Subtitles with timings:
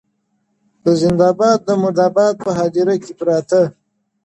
[0.83, 3.61] د زنده باد د مردباد په هديره كي پراته,